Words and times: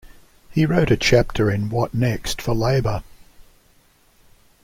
He 0.49 0.65
wrote 0.65 0.89
a 0.89 0.97
chapter 0.97 1.51
in 1.51 1.69
What 1.69 1.93
Next 1.93 2.41
for 2.41 2.55
Labour? 2.55 3.03